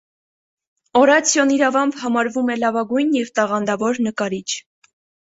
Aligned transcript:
Օրացիոն 1.01 1.51
իրավամբ 1.55 1.97
համարվում 2.03 2.49
է 2.53 2.55
լավագույն 2.63 3.13
և 3.19 3.29
տաղանդավոր 3.41 4.01
նկարիչ։ 4.09 4.47